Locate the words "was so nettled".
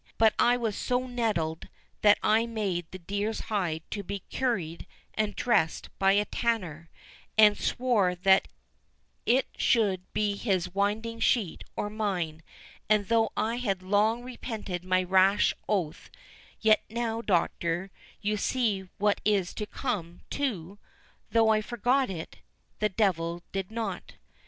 0.57-1.69